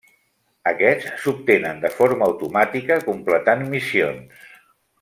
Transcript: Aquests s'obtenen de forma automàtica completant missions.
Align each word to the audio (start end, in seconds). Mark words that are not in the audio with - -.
Aquests 0.69 1.19
s'obtenen 1.25 1.83
de 1.83 1.91
forma 1.97 2.29
automàtica 2.31 2.99
completant 3.11 3.63
missions. 3.75 4.51